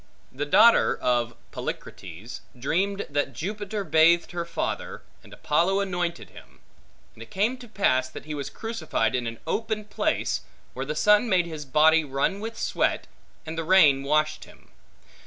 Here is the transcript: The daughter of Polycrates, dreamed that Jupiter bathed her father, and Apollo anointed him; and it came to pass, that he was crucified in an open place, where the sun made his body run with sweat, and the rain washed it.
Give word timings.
The 0.31 0.47
daughter 0.47 0.97
of 0.97 1.35
Polycrates, 1.51 2.41
dreamed 2.57 3.05
that 3.07 3.33
Jupiter 3.33 3.83
bathed 3.83 4.31
her 4.31 4.45
father, 4.45 5.03
and 5.23 5.31
Apollo 5.31 5.79
anointed 5.81 6.31
him; 6.31 6.61
and 7.13 7.21
it 7.21 7.29
came 7.29 7.55
to 7.59 7.67
pass, 7.67 8.09
that 8.09 8.25
he 8.25 8.33
was 8.33 8.49
crucified 8.49 9.13
in 9.13 9.27
an 9.27 9.37
open 9.45 9.85
place, 9.85 10.41
where 10.73 10.87
the 10.87 10.95
sun 10.95 11.29
made 11.29 11.45
his 11.45 11.65
body 11.65 12.03
run 12.03 12.39
with 12.39 12.57
sweat, 12.57 13.05
and 13.45 13.59
the 13.59 13.63
rain 13.63 14.01
washed 14.01 14.47
it. 14.47 14.57